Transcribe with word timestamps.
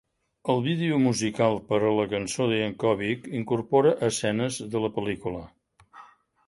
El 0.51 0.61
vídeo 0.67 0.95
musical 1.03 1.59
per 1.67 1.79
a 1.89 1.91
la 1.99 2.05
cançó 2.15 2.47
de 2.53 2.57
Yankovic 2.63 3.29
incorpora 3.41 3.93
escenes 4.11 4.61
de 4.77 4.85
la 4.87 4.95
pel·lícula. 4.99 5.45